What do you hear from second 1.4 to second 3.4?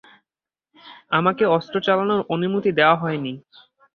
অস্ত্র চালানোর অনুমতি দেওয়া হয়নি।